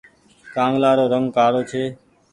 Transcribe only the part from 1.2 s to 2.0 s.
ڪآڙو ڇي۔